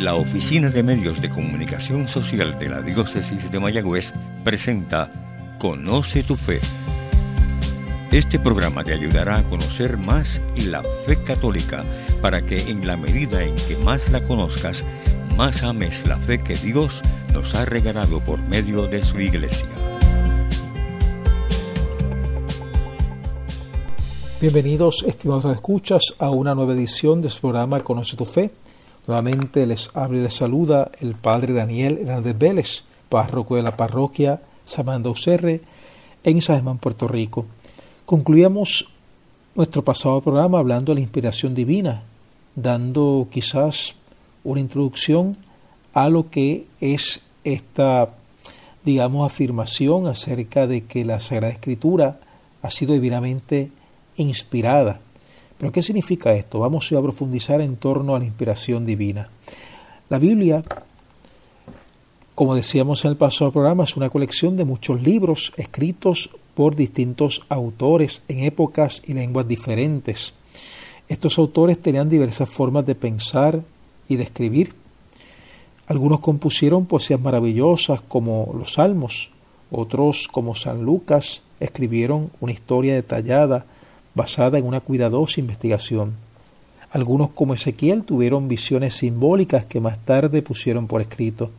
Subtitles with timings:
[0.00, 5.12] la Oficina de Medios de Comunicación Social de la Diócesis de Mayagüez presenta
[5.58, 6.58] Conoce tu Fe.
[8.10, 11.84] Este programa te ayudará a conocer más la fe católica
[12.22, 14.84] para que en la medida en que más la conozcas,
[15.36, 17.02] más ames la fe que Dios
[17.34, 19.68] nos ha regalado por medio de su iglesia.
[24.40, 28.50] Bienvenidos, estimados escuchas, a una nueva edición de su programa Conoce tu Fe
[29.06, 34.40] Nuevamente les habla y les saluda el padre Daniel Hernández Vélez, párroco de la parroquia
[34.64, 35.62] Samanda Ucerre
[36.22, 37.46] en San Puerto Rico.
[38.06, 38.88] Concluíamos
[39.54, 42.02] nuestro pasado programa hablando de la inspiración divina,
[42.54, 43.96] dando quizás
[44.44, 45.36] una introducción
[45.92, 48.10] a lo que es esta,
[48.84, 52.20] digamos, afirmación acerca de que la Sagrada Escritura
[52.62, 53.70] ha sido divinamente
[54.16, 55.00] inspirada
[55.60, 56.58] pero ¿qué significa esto?
[56.58, 59.28] Vamos a profundizar en torno a la inspiración divina.
[60.08, 60.62] La Biblia,
[62.34, 67.42] como decíamos en el pasado programa, es una colección de muchos libros escritos por distintos
[67.50, 70.32] autores en épocas y lenguas diferentes.
[71.08, 73.60] Estos autores tenían diversas formas de pensar
[74.08, 74.72] y de escribir.
[75.88, 79.30] Algunos compusieron poesías maravillosas como los Salmos,
[79.70, 83.66] otros como San Lucas escribieron una historia detallada
[84.14, 86.14] basada en una cuidadosa investigación.
[86.90, 91.50] Algunos como Ezequiel tuvieron visiones simbólicas que más tarde pusieron por escrito.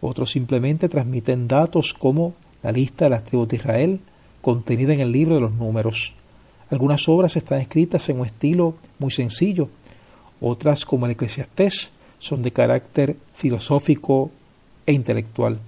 [0.00, 4.00] Otros simplemente transmiten datos como la lista de las tribus de Israel
[4.40, 6.14] contenida en el libro de los números.
[6.70, 9.68] Algunas obras están escritas en un estilo muy sencillo,
[10.40, 14.30] otras como el Eclesiastés son de carácter filosófico
[14.86, 15.58] e intelectual.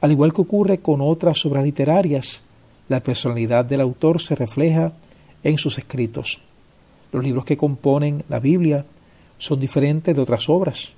[0.00, 2.42] Al igual que ocurre con otras obras literarias,
[2.88, 4.92] la personalidad del autor se refleja
[5.46, 6.40] en sus escritos.
[7.12, 8.84] Los libros que componen la Biblia
[9.38, 10.92] son diferentes de otras obras.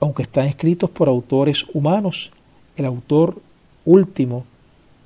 [0.00, 2.32] Aunque están escritos por autores humanos,
[2.76, 3.40] el autor
[3.84, 4.44] último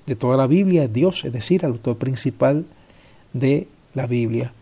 [0.06, 2.64] de toda la Biblia es Dios, es decir, el autor principal
[3.34, 4.52] de la Biblia.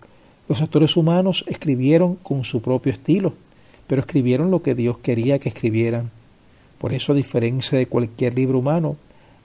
[0.49, 3.35] Los autores humanos escribieron con su propio estilo,
[3.87, 6.11] pero escribieron lo que Dios quería que escribieran.
[6.79, 8.97] Por eso, a diferencia de cualquier libro humano,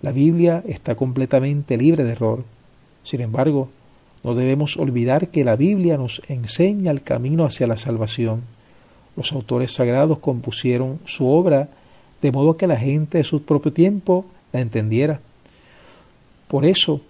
[0.01, 2.44] la Biblia está completamente libre de error.
[3.03, 3.69] Sin embargo,
[4.25, 8.41] no debemos olvidar que la Biblia nos enseña el camino hacia la salvación.
[9.16, 11.69] Los autores sagrados compusieron su obra
[12.24, 15.19] de modo que la gente de su propio tiempo la entendiera.
[16.47, 17.02] Por eso,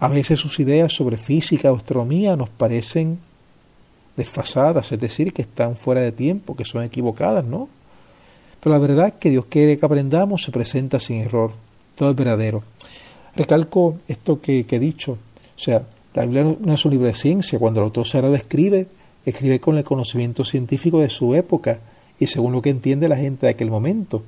[0.00, 3.18] a veces sus ideas sobre física o astronomía nos parecen
[4.14, 7.70] desfasadas, es decir, que están fuera de tiempo, que son equivocadas, ¿no?
[8.60, 11.52] Pero la verdad que Dios quiere que aprendamos se presenta sin error,
[11.96, 12.62] todo es verdadero.
[13.34, 15.84] Recalco esto que, he dicho, o sea,
[16.14, 17.58] la Biblia no es un libro de ciencia.
[17.58, 18.86] Cuando el autor sagrado escribe,
[19.24, 21.78] escribe con el conocimiento científico de su época
[22.18, 24.22] y según lo que entiende la gente de aquel momento.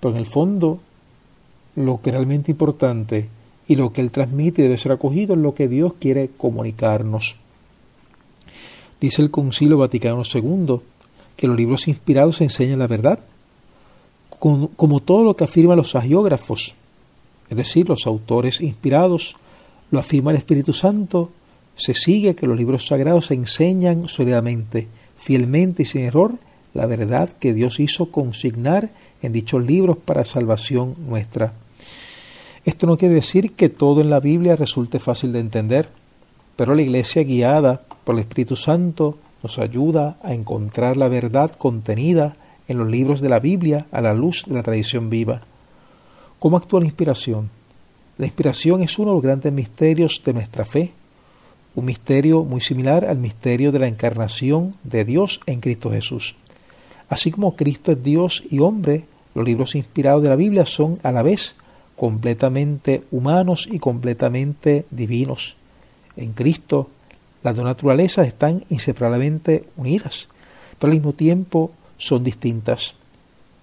[0.00, 0.80] Pero en el fondo,
[1.76, 3.28] lo que es realmente importante
[3.66, 7.36] y lo que él transmite debe ser acogido es lo que Dios quiere comunicarnos.
[9.00, 10.80] Dice el Concilio Vaticano II
[11.36, 13.20] que los libros inspirados enseñan la verdad,
[14.38, 16.74] como todo lo que afirman los agiógrafos,
[17.50, 19.36] es decir, los autores inspirados
[19.90, 21.32] lo afirma el Espíritu Santo,
[21.74, 26.32] se sigue que los libros sagrados enseñan sólidamente, fielmente y sin error
[26.74, 28.90] la verdad que Dios hizo consignar
[29.22, 31.54] en dichos libros para salvación nuestra.
[32.64, 35.88] Esto no quiere decir que todo en la Biblia resulte fácil de entender,
[36.56, 42.36] pero la Iglesia guiada por el Espíritu Santo nos ayuda a encontrar la verdad contenida
[42.66, 45.42] en los libros de la Biblia a la luz de la tradición viva.
[46.38, 47.50] ¿Cómo actúa la inspiración?
[48.18, 50.92] La inspiración es uno de los grandes misterios de nuestra fe,
[51.76, 56.34] un misterio muy similar al misterio de la encarnación de Dios en Cristo Jesús.
[57.08, 59.04] Así como Cristo es Dios y hombre,
[59.36, 61.54] los libros inspirados de la Biblia son a la vez
[61.94, 65.56] completamente humanos y completamente divinos.
[66.16, 66.90] En Cristo
[67.44, 70.28] las dos naturalezas están inseparablemente unidas,
[70.78, 72.96] pero al mismo tiempo son distintas.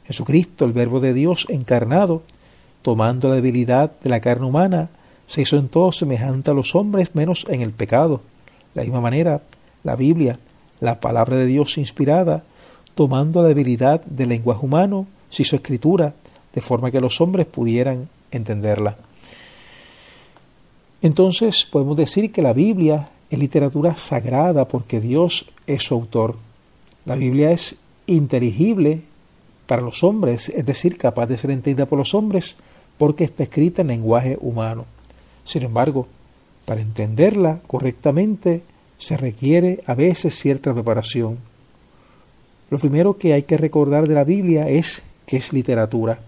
[0.08, 2.24] Jesucristo, el Verbo de Dios encarnado,
[2.86, 4.90] tomando la debilidad de la carne humana,
[5.26, 8.22] se hizo en todo semejante a los hombres menos en el pecado.
[8.76, 9.42] De la misma manera,
[9.84, 10.38] la Biblia,
[10.82, 12.44] la palabra de Dios inspirada,
[12.94, 16.14] tomando la debilidad del lenguaje humano, se hizo escritura,
[16.54, 18.98] de forma que los hombres pudieran entenderla.
[21.02, 26.36] Entonces podemos decir que la Biblia es literatura sagrada porque Dios es su autor.
[27.06, 29.02] La Biblia es inteligible
[29.66, 32.58] para los hombres, es decir, capaz de ser entendida por los hombres,
[32.98, 34.86] porque está escrita en lenguaje humano.
[35.44, 36.08] Sin embargo,
[36.66, 38.62] para entenderla correctamente
[38.98, 41.38] se requiere a veces cierta preparación.
[42.70, 46.20] Lo primero que hay que recordar de la Biblia es que es literatura.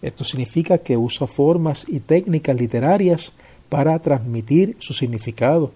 [0.00, 3.32] Esto significa que usa formas y técnicas literarias
[3.68, 5.72] para transmitir su significado.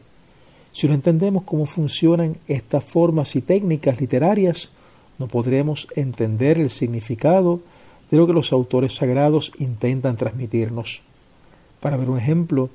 [0.73, 4.70] Si no entendemos cómo funcionan estas formas y técnicas literarias,
[5.19, 7.61] no podremos entender el significado
[8.11, 11.03] de lo que los autores sagrados intentan transmitirnos.
[11.81, 12.70] Para ver un ejemplo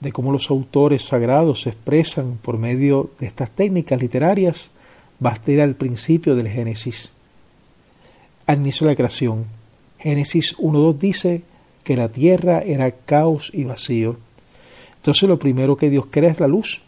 [0.00, 4.70] de cómo los autores sagrados se expresan por medio de estas técnicas literarias,
[5.18, 7.12] basta ir al principio del Génesis.
[8.46, 9.46] Al inicio de la creación,
[9.98, 11.42] Génesis 1.2 dice
[11.82, 14.16] que la tierra era caos y vacío.
[14.96, 16.82] Entonces lo primero que Dios crea es la luz.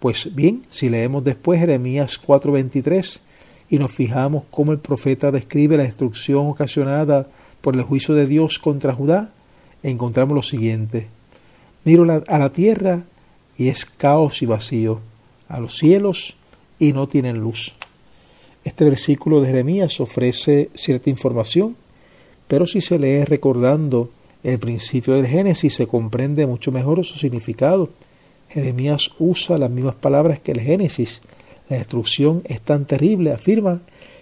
[0.00, 3.20] Pues bien, si leemos después Jeremías 4.23
[3.68, 7.26] y nos fijamos cómo el profeta describe la destrucción ocasionada
[7.60, 9.32] por el juicio de Dios contra Judá,
[9.82, 11.08] encontramos lo siguiente.
[11.84, 13.02] Miro a la tierra
[13.56, 15.00] y es caos y vacío,
[15.48, 16.36] a los cielos
[16.78, 17.76] y no tienen luz.
[18.64, 21.76] Este versículo de Jeremías ofrece cierta información
[22.46, 24.10] pero si se lee recordando
[24.42, 27.90] el principio del Génesis, se comprende mucho mejor su significado.
[28.48, 31.22] Jeremías usa las mismas palabras que el Génesis.
[31.68, 33.80] La destrucción es tan terrible, afirma,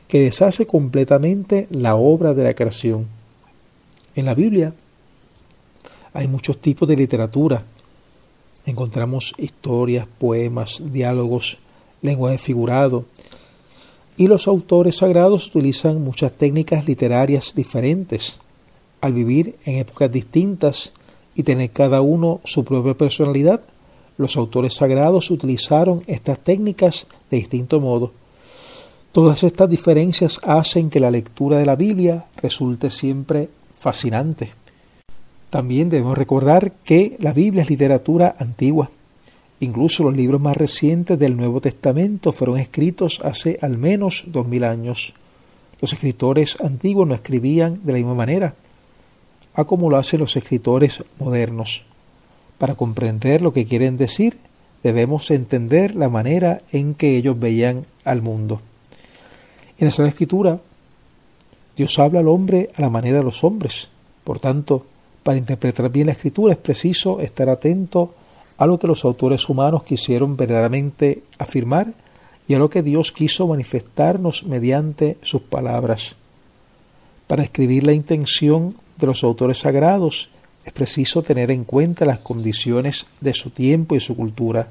[0.09, 3.07] que deshace completamente la obra de la creación.
[4.15, 4.75] En la Biblia
[6.13, 7.65] hay muchos tipos de literatura.
[8.67, 11.59] Encontramos historias, poemas, diálogos,
[12.03, 13.07] lenguaje figurado,
[14.17, 18.39] y los autores sagrados utilizan muchas técnicas literarias diferentes.
[19.01, 20.93] Al vivir en épocas distintas
[21.35, 23.63] y tener cada uno su propia personalidad,
[24.23, 28.13] los autores sagrados utilizaron estas técnicas de distinto modo.
[29.13, 34.53] Todas estas diferencias hacen que la lectura de la Biblia resulte siempre fascinante.
[35.51, 38.89] También debemos recordar que la Biblia es literatura antigua.
[39.61, 44.65] Incluso los libros más recientes del Nuevo Testamento fueron escritos hace al menos dos mil
[44.65, 45.13] años.
[45.83, 48.55] Los escritores antiguos no escribían de la misma manera
[49.55, 51.85] a como lo hacen los escritores modernos.
[52.63, 54.39] Para comprender lo que quieren decir,
[54.85, 58.61] debemos entender la manera en que ellos veían al mundo.
[59.79, 60.61] En esa Escritura,
[61.77, 63.89] Dios habla al hombre a la manera de los hombres.
[64.23, 64.87] Por tanto,
[65.25, 68.15] para interpretar bien la Escritura es preciso estar atento
[68.59, 71.93] a lo que los autores humanos quisieron verdaderamente afirmar
[72.47, 76.15] y a lo que Dios quiso manifestarnos mediante sus palabras.
[77.27, 80.31] Para escribir la intención de los autores sagrados
[80.65, 84.69] es preciso tener en cuenta las condiciones de su tiempo y su cultura.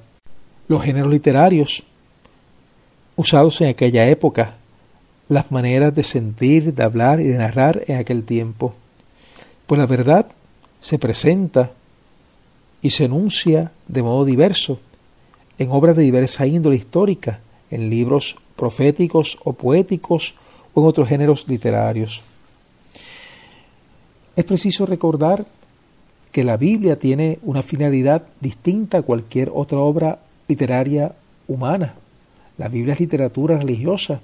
[0.67, 1.83] Los géneros literarios
[3.15, 4.55] usados en aquella época,
[5.27, 8.73] las maneras de sentir, de hablar y de narrar en aquel tiempo.
[9.67, 10.27] Pues la verdad
[10.81, 11.71] se presenta
[12.81, 14.79] y se enuncia de modo diverso
[15.57, 17.39] en obras de diversa índole histórica,
[17.69, 20.33] en libros proféticos o poéticos
[20.73, 22.23] o en otros géneros literarios.
[24.35, 25.45] Es preciso recordar
[26.31, 31.13] que la Biblia tiene una finalidad distinta a cualquier otra obra literaria
[31.47, 31.95] humana.
[32.57, 34.21] La Biblia es literatura religiosa.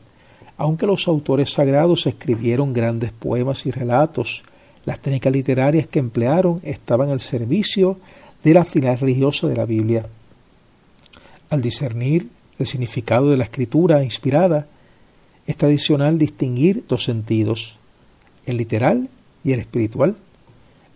[0.57, 4.43] Aunque los autores sagrados escribieron grandes poemas y relatos,
[4.85, 7.97] las técnicas literarias que emplearon estaban al servicio
[8.43, 10.05] de la final religiosa de la Biblia.
[11.49, 14.67] Al discernir el significado de la escritura inspirada,
[15.45, 17.77] es tradicional distinguir dos sentidos,
[18.45, 19.09] el literal
[19.43, 20.15] y el espiritual.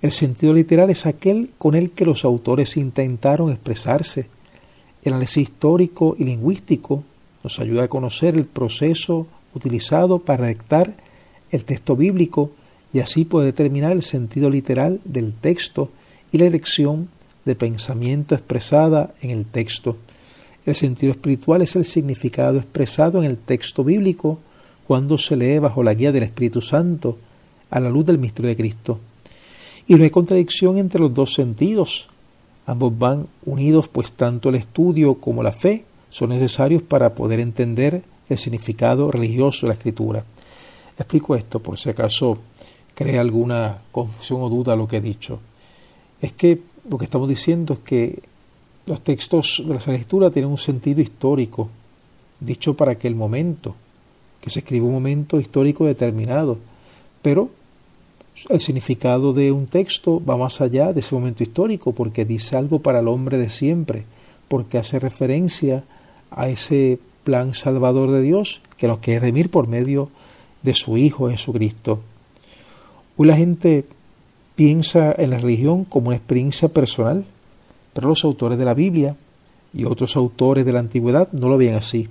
[0.02, 4.28] El sentido literal es aquel con el que los autores intentaron expresarse.
[5.04, 7.04] El análisis histórico y lingüístico
[7.44, 10.96] nos ayuda a conocer el proceso utilizado para redactar
[11.52, 12.52] el texto bíblico
[12.94, 15.92] y así poder determinar el sentido literal del texto
[16.32, 17.10] y la elección
[17.46, 19.98] de pensamiento expresada en el texto.
[20.66, 24.40] El sentido espiritual es el significado expresado en el texto bíblico
[24.88, 27.18] cuando se lee bajo la guía del Espíritu Santo
[27.70, 29.00] a la luz del misterio de Cristo.
[29.92, 32.08] Y no hay contradicción entre los dos sentidos.
[32.66, 38.02] Ambos van unidos, pues tanto el estudio como la fe son necesarios para poder entender
[38.30, 40.24] el significado religioso de la Escritura.
[40.98, 42.38] Explico esto por si acaso
[42.96, 45.42] crea alguna confusión o duda lo que he dicho.
[46.22, 48.24] Es que lo que estamos diciendo es que
[48.86, 51.68] los textos de la Escritura tienen un sentido histórico,
[52.40, 53.76] dicho para aquel momento,
[54.40, 56.60] que se escribe un momento histórico determinado,
[57.22, 57.50] pero
[58.50, 62.80] el significado de un texto va más allá de ese momento histórico, porque dice algo
[62.80, 64.06] para el hombre de siempre,
[64.48, 65.84] porque hace referencia
[66.30, 70.10] a ese plan salvador de Dios que nos quiere remir por medio
[70.64, 72.02] de su Hijo Jesucristo.
[73.18, 73.86] Hoy la gente
[74.56, 77.26] piensa en la religión como una experiencia personal,
[77.94, 79.16] pero los autores de la Biblia
[79.74, 82.10] y otros autores de la antigüedad no lo ven así.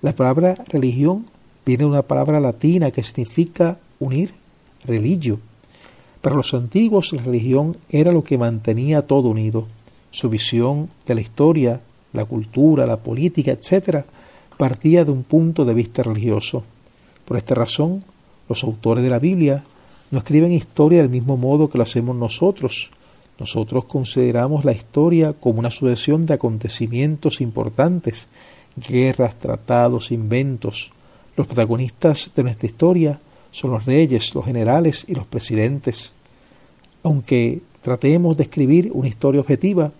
[0.00, 1.26] La palabra religión
[1.64, 4.34] viene de una palabra latina que significa unir,
[4.84, 5.38] religio.
[6.20, 9.66] Para los antiguos la religión era lo que mantenía todo unido.
[10.10, 11.80] Su visión de la historia,
[12.12, 14.04] la cultura, la política, etc.,
[14.56, 16.62] partía de un punto de vista religioso.
[17.24, 18.04] Por esta razón,
[18.48, 19.64] los autores de la Biblia
[20.10, 22.90] no escriben historia del mismo modo que lo hacemos nosotros.
[23.38, 28.28] Nosotros consideramos la historia como una sucesión de acontecimientos importantes,
[28.76, 30.92] guerras, tratados, inventos.
[31.36, 33.18] Los protagonistas de nuestra historia
[33.52, 36.12] son los reyes, los generales y los presidentes.
[37.04, 39.92] Aunque tratemos de escribir una historia objetiva,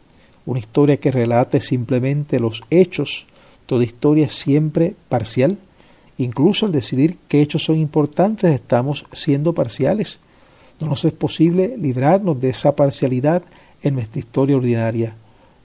[0.45, 3.27] una historia que relate simplemente los hechos,
[3.67, 5.59] toda historia es siempre parcial.
[6.19, 10.19] Incluso al decidir qué hechos son importantes estamos siendo parciales.
[10.81, 13.43] No nos es posible librarnos de esa parcialidad
[13.83, 15.15] en nuestra historia ordinaria,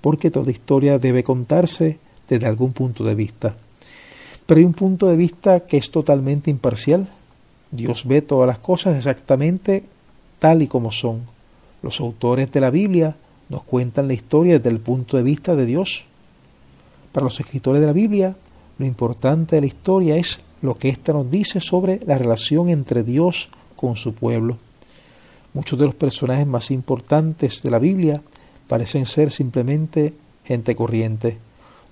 [0.01, 1.97] porque toda historia debe contarse
[2.29, 3.55] desde algún punto de vista.
[4.45, 7.07] Pero hay un punto de vista que es totalmente imparcial.
[7.71, 9.83] Dios ve todas las cosas exactamente
[10.39, 11.23] tal y como son.
[11.81, 13.15] Los autores de la Biblia
[13.49, 16.05] nos cuentan la historia desde el punto de vista de Dios.
[17.11, 18.35] Para los escritores de la Biblia,
[18.77, 23.03] lo importante de la historia es lo que ésta nos dice sobre la relación entre
[23.03, 24.57] Dios con su pueblo.
[25.53, 28.21] Muchos de los personajes más importantes de la Biblia
[28.67, 31.37] parecen ser simplemente gente corriente.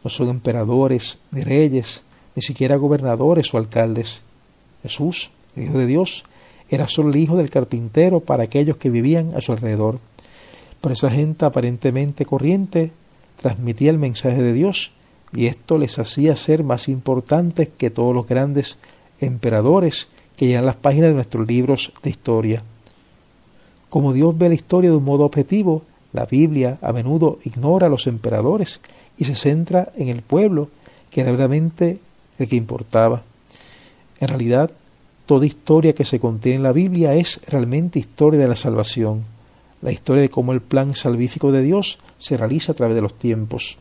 [0.03, 2.03] No son emperadores, ni reyes,
[2.35, 4.21] ni siquiera gobernadores o alcaldes.
[4.83, 6.23] Jesús, el Hijo de Dios,
[6.69, 9.99] era solo el hijo del carpintero para aquellos que vivían a su alrededor.
[10.81, 12.91] Pero esa gente aparentemente corriente
[13.37, 14.91] transmitía el mensaje de Dios
[15.33, 18.77] y esto les hacía ser más importantes que todos los grandes
[19.19, 20.07] emperadores
[20.37, 22.63] que llenan las páginas de nuestros libros de historia.
[23.89, 25.83] Como Dios ve la historia de un modo objetivo,
[26.13, 28.81] la Biblia a menudo ignora a los emperadores
[29.17, 30.69] y se centra en el pueblo,
[31.11, 31.99] que era realmente
[32.37, 33.23] el que importaba.
[34.19, 34.71] En realidad,
[35.25, 39.23] toda historia que se contiene en la Biblia es realmente historia de la salvación,
[39.81, 43.13] la historia de cómo el plan salvífico de Dios se realiza a través de los
[43.17, 43.77] tiempos.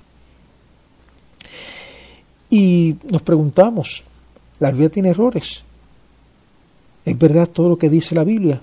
[2.51, 4.05] Y nos preguntamos,
[4.61, 5.65] ¿la Biblia tiene errores?
[7.05, 8.63] ¿Es verdad todo lo que dice la Biblia?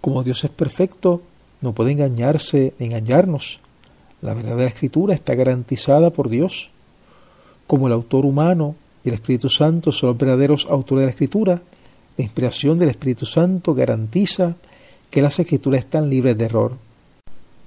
[0.00, 1.22] Como Dios es perfecto,
[1.60, 3.60] no puede engañarse ni engañarnos.
[4.22, 6.70] La verdadera escritura está garantizada por Dios.
[7.66, 8.76] Como el autor humano
[9.08, 11.62] el Espíritu Santo son los verdaderos autores de la escritura,
[12.16, 14.54] la inspiración del Espíritu Santo garantiza
[15.10, 16.72] que las escrituras están libres de error.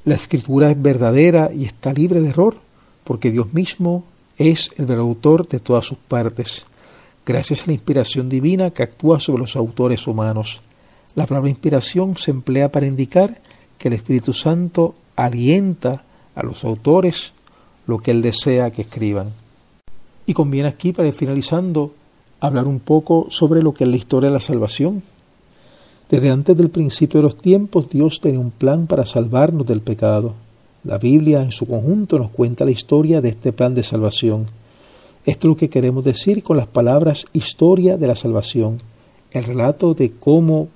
[0.05, 2.58] La escritura es verdadera y está libre de error,
[3.03, 4.03] porque Dios mismo
[4.38, 6.65] es el verdadero autor de todas sus partes,
[7.25, 10.62] gracias a la inspiración divina que actúa sobre los autores humanos.
[11.15, 13.41] La palabra inspiración se emplea para indicar
[13.77, 16.03] que el Espíritu Santo alienta
[16.36, 17.34] a los autores
[17.86, 19.34] lo que él desea que escriban.
[20.29, 21.91] Y conviene aquí, para ir finalizando,
[22.39, 25.01] hablar un poco sobre lo que es la historia de la salvación.
[26.07, 30.36] Desde antes del principio de los tiempos, Dios tenía un plan para salvarnos del pecado.
[30.83, 34.45] La Biblia en su conjunto nos cuenta la historia de este plan de salvación.
[35.25, 38.77] Esto es lo que queremos decir con las palabras historia de la salvación,
[39.31, 40.67] el relato de cómo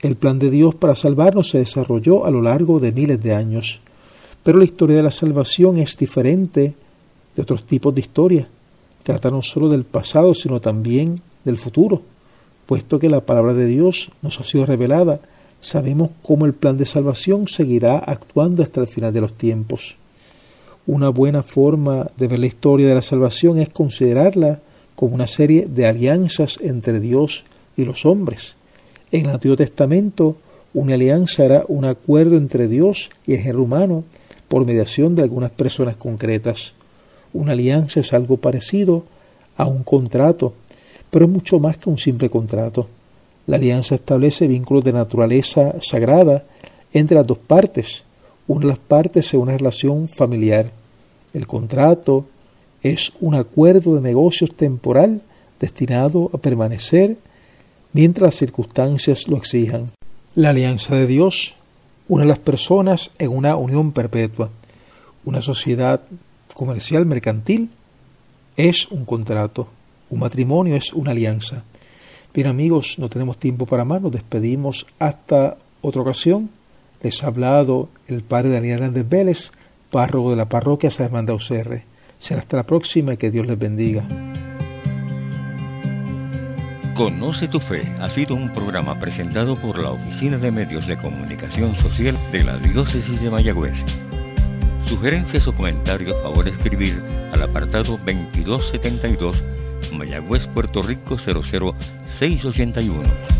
[0.00, 3.82] el plan de Dios para salvarnos se desarrolló a lo largo de miles de años.
[4.42, 6.74] Pero la historia de la salvación es diferente
[7.36, 8.48] de otros tipos de historia.
[9.06, 12.02] Trata no solo del pasado, sino también del futuro,
[12.66, 15.20] puesto que la palabra de Dios nos ha sido revelada
[15.60, 19.96] sabemos cómo el plan de salvación seguirá actuando hasta el final de los tiempos.
[20.88, 24.58] Una buena forma de ver la historia de la salvación es considerarla
[24.96, 27.44] como una serie de alianzas entre Dios
[27.76, 28.56] y los hombres.
[29.12, 30.36] En el Antiguo Testamento,
[30.74, 34.02] una alianza era un acuerdo entre Dios y el género humano
[34.48, 36.74] por mediación de algunas personas concretas.
[37.36, 39.04] Una alianza es algo parecido
[39.58, 40.54] a un contrato,
[41.10, 42.88] pero es mucho más que un simple contrato.
[43.46, 46.44] La alianza establece vínculos de naturaleza sagrada
[46.94, 48.04] entre las dos partes.
[48.48, 50.70] Una de las partes es una relación familiar.
[51.34, 52.24] El contrato
[52.82, 55.20] es un acuerdo de negocios temporal
[55.60, 57.18] destinado a permanecer
[57.92, 59.90] mientras las circunstancias lo exijan.
[60.34, 61.56] La alianza de Dios
[62.08, 64.48] une a las personas en una unión perpetua.
[65.26, 66.00] Una sociedad
[66.56, 67.68] comercial mercantil
[68.56, 69.68] es un contrato.
[70.08, 71.64] Un matrimonio es una alianza.
[72.32, 76.48] Bien amigos, no tenemos tiempo para más, nos despedimos hasta otra ocasión.
[77.02, 79.52] Les ha hablado el padre Daniel Hernández Vélez,
[79.90, 81.84] párroco de la parroquia San de Auxerre.
[82.18, 84.06] Será hasta la próxima y que Dios les bendiga.
[86.94, 91.74] Conoce tu fe ha sido un programa presentado por la Oficina de Medios de Comunicación
[91.74, 93.84] Social de la Diócesis de Mayagüez.
[94.86, 97.02] Sugerencias o comentarios favor escribir
[97.32, 99.36] al apartado 2272
[99.92, 103.35] Mayagüez, Puerto Rico 00681.